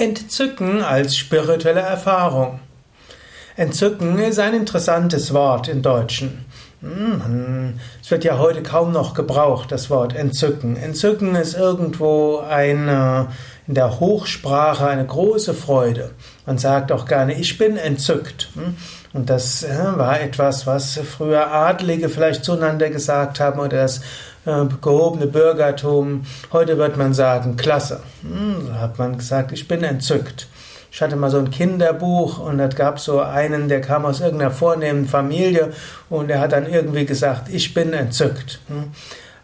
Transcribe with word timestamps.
Entzücken 0.00 0.82
als 0.82 1.14
spirituelle 1.14 1.82
Erfahrung. 1.82 2.60
Entzücken 3.54 4.18
ist 4.18 4.38
ein 4.38 4.54
interessantes 4.54 5.34
Wort 5.34 5.68
im 5.68 5.82
Deutschen. 5.82 6.46
Hm, 6.82 7.74
es 8.02 8.10
wird 8.10 8.24
ja 8.24 8.38
heute 8.38 8.62
kaum 8.62 8.92
noch 8.92 9.12
gebraucht, 9.12 9.70
das 9.70 9.90
Wort 9.90 10.16
Entzücken. 10.16 10.76
Entzücken 10.76 11.34
ist 11.34 11.54
irgendwo 11.54 12.38
eine, 12.38 13.28
in 13.66 13.74
der 13.74 14.00
Hochsprache 14.00 14.86
eine 14.86 15.04
große 15.04 15.52
Freude. 15.52 16.12
Man 16.46 16.56
sagt 16.56 16.90
auch 16.90 17.04
gerne, 17.04 17.34
ich 17.34 17.58
bin 17.58 17.76
entzückt. 17.76 18.48
Hm, 18.54 18.76
und 19.12 19.28
das 19.28 19.66
war 19.68 20.20
etwas, 20.20 20.66
was 20.66 20.98
früher 20.98 21.52
Adlige 21.52 22.08
vielleicht 22.08 22.44
zueinander 22.44 22.88
gesagt 22.88 23.40
haben 23.40 23.60
oder 23.60 23.82
das 23.82 23.98
äh, 24.46 24.64
gehobene 24.80 25.26
Bürgertum. 25.26 26.24
Heute 26.50 26.78
wird 26.78 26.96
man 26.96 27.12
sagen, 27.12 27.56
klasse. 27.56 28.00
Hm, 28.22 28.68
so 28.68 28.74
hat 28.74 28.98
man 28.98 29.18
gesagt, 29.18 29.52
ich 29.52 29.68
bin 29.68 29.84
entzückt. 29.84 30.46
Ich 30.92 31.00
hatte 31.00 31.16
mal 31.16 31.30
so 31.30 31.38
ein 31.38 31.50
Kinderbuch 31.50 32.38
und 32.38 32.58
es 32.58 32.74
gab 32.74 32.98
so 32.98 33.20
einen, 33.20 33.68
der 33.68 33.80
kam 33.80 34.04
aus 34.04 34.20
irgendeiner 34.20 34.50
vornehmen 34.50 35.06
Familie 35.06 35.72
und 36.08 36.30
er 36.30 36.40
hat 36.40 36.52
dann 36.52 36.66
irgendwie 36.66 37.06
gesagt, 37.06 37.48
ich 37.48 37.72
bin 37.74 37.92
entzückt. 37.92 38.60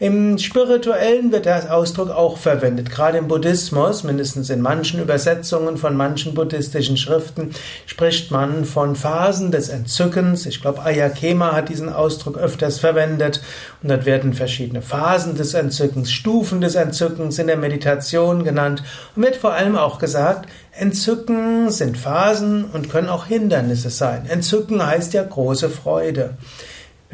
Im 0.00 0.38
Spirituellen 0.38 1.30
wird 1.30 1.46
der 1.46 1.72
Ausdruck 1.72 2.10
auch 2.10 2.36
verwendet. 2.36 2.90
Gerade 2.90 3.18
im 3.18 3.28
Buddhismus, 3.28 4.02
mindestens 4.02 4.50
in 4.50 4.60
manchen 4.60 5.00
Übersetzungen 5.00 5.76
von 5.76 5.96
manchen 5.96 6.34
buddhistischen 6.34 6.96
Schriften, 6.96 7.50
spricht 7.86 8.32
man 8.32 8.64
von 8.64 8.96
Phasen 8.96 9.52
des 9.52 9.68
Entzückens. 9.68 10.46
Ich 10.46 10.60
glaube, 10.60 10.82
Ayakema 10.82 11.52
hat 11.52 11.68
diesen 11.68 11.88
Ausdruck 11.88 12.36
öfters 12.36 12.80
verwendet. 12.80 13.40
Und 13.82 13.88
dort 13.88 14.04
werden 14.04 14.34
verschiedene 14.34 14.82
Phasen 14.82 15.36
des 15.36 15.54
Entzückens, 15.54 16.10
Stufen 16.10 16.60
des 16.60 16.74
Entzückens 16.74 17.38
in 17.38 17.46
der 17.46 17.56
Meditation 17.56 18.42
genannt. 18.42 18.82
Und 19.14 19.22
wird 19.22 19.36
vor 19.36 19.52
allem 19.52 19.76
auch 19.76 20.00
gesagt, 20.00 20.48
Entzücken 20.72 21.70
sind 21.70 21.96
Phasen 21.96 22.64
und 22.64 22.90
können 22.90 23.08
auch 23.08 23.26
Hindernisse 23.26 23.90
sein. 23.90 24.26
Entzücken 24.28 24.84
heißt 24.84 25.12
ja 25.14 25.22
große 25.22 25.70
Freude. 25.70 26.30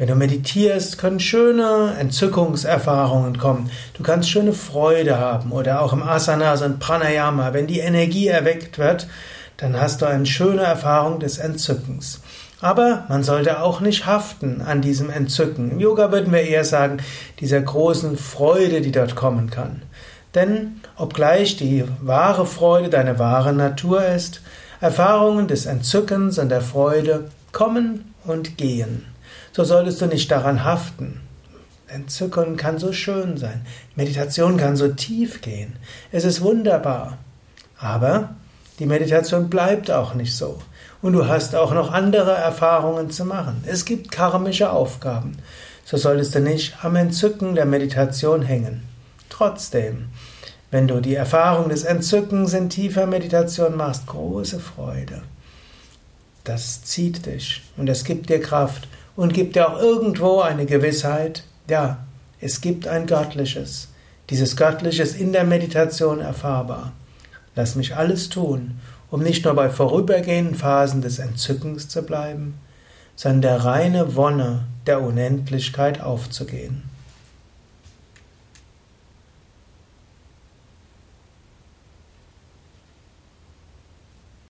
Wenn 0.01 0.07
du 0.07 0.15
meditierst, 0.15 0.97
können 0.97 1.19
schöne 1.19 1.93
Entzückungserfahrungen 1.99 3.37
kommen. 3.37 3.69
Du 3.93 4.01
kannst 4.01 4.31
schöne 4.31 4.51
Freude 4.51 5.19
haben 5.19 5.51
oder 5.51 5.79
auch 5.83 5.93
im 5.93 6.01
Asana, 6.01 6.57
so 6.57 6.65
ein 6.65 6.79
Pranayama. 6.79 7.53
Wenn 7.53 7.67
die 7.67 7.81
Energie 7.81 8.25
erweckt 8.25 8.79
wird, 8.79 9.05
dann 9.57 9.79
hast 9.79 10.01
du 10.01 10.07
eine 10.07 10.25
schöne 10.25 10.63
Erfahrung 10.63 11.19
des 11.19 11.37
Entzückens. 11.37 12.21
Aber 12.61 13.05
man 13.09 13.23
sollte 13.23 13.61
auch 13.61 13.79
nicht 13.79 14.07
haften 14.07 14.63
an 14.65 14.81
diesem 14.81 15.11
Entzücken. 15.11 15.69
Im 15.69 15.79
Yoga 15.79 16.11
würden 16.11 16.33
wir 16.33 16.41
eher 16.41 16.65
sagen, 16.65 16.97
dieser 17.39 17.61
großen 17.61 18.17
Freude, 18.17 18.81
die 18.81 18.91
dort 18.91 19.15
kommen 19.15 19.51
kann. 19.51 19.83
Denn 20.33 20.81
obgleich 20.97 21.57
die 21.57 21.83
wahre 22.01 22.47
Freude 22.47 22.89
deine 22.89 23.19
wahre 23.19 23.53
Natur 23.53 24.03
ist, 24.03 24.41
Erfahrungen 24.79 25.47
des 25.47 25.67
Entzückens 25.67 26.39
und 26.39 26.49
der 26.49 26.61
Freude 26.61 27.25
kommen 27.51 28.15
und 28.25 28.57
gehen 28.57 29.05
so 29.51 29.63
solltest 29.63 30.01
du 30.01 30.05
nicht 30.05 30.31
daran 30.31 30.63
haften. 30.63 31.21
Entzücken 31.87 32.55
kann 32.55 32.79
so 32.79 32.93
schön 32.93 33.37
sein. 33.37 33.65
Meditation 33.95 34.57
kann 34.57 34.77
so 34.77 34.87
tief 34.87 35.41
gehen. 35.41 35.75
Es 36.11 36.23
ist 36.23 36.41
wunderbar. 36.41 37.17
Aber 37.77 38.35
die 38.79 38.85
Meditation 38.85 39.49
bleibt 39.49 39.91
auch 39.91 40.13
nicht 40.13 40.35
so. 40.35 40.59
Und 41.01 41.13
du 41.13 41.27
hast 41.27 41.55
auch 41.55 41.73
noch 41.73 41.91
andere 41.91 42.31
Erfahrungen 42.31 43.11
zu 43.11 43.25
machen. 43.25 43.63
Es 43.65 43.85
gibt 43.85 44.11
karmische 44.11 44.71
Aufgaben. 44.71 45.37
So 45.83 45.97
solltest 45.97 46.35
du 46.35 46.39
nicht 46.39 46.75
am 46.83 46.95
Entzücken 46.95 47.55
der 47.55 47.65
Meditation 47.65 48.41
hängen. 48.41 48.83
Trotzdem, 49.29 50.09
wenn 50.69 50.87
du 50.87 51.01
die 51.01 51.15
Erfahrung 51.15 51.69
des 51.69 51.83
Entzückens 51.83 52.53
in 52.53 52.69
tiefer 52.69 53.05
Meditation 53.05 53.75
machst, 53.75 54.07
große 54.07 54.59
Freude. 54.59 55.23
Das 56.43 56.83
zieht 56.83 57.25
dich 57.25 57.61
und 57.77 57.89
es 57.89 58.03
gibt 58.03 58.29
dir 58.29 58.41
Kraft 58.41 58.87
und 59.15 59.33
gibt 59.33 59.55
dir 59.55 59.69
auch 59.69 59.79
irgendwo 59.79 60.41
eine 60.41 60.65
Gewissheit, 60.65 61.43
ja, 61.69 62.05
es 62.39 62.61
gibt 62.61 62.87
ein 62.87 63.05
Göttliches. 63.05 63.89
Dieses 64.29 64.55
Göttliches 64.55 65.15
in 65.15 65.33
der 65.33 65.43
Meditation 65.43 66.21
erfahrbar. 66.21 66.93
Lass 67.55 67.75
mich 67.75 67.95
alles 67.95 68.29
tun, 68.29 68.79
um 69.09 69.21
nicht 69.21 69.45
nur 69.45 69.53
bei 69.53 69.69
vorübergehenden 69.69 70.55
Phasen 70.55 71.01
des 71.01 71.19
Entzückens 71.19 71.89
zu 71.89 72.03
bleiben, 72.03 72.55
sondern 73.15 73.41
der 73.41 73.65
reine 73.65 74.15
Wonne 74.15 74.65
der 74.87 75.01
Unendlichkeit 75.01 76.01
aufzugehen. 76.01 76.83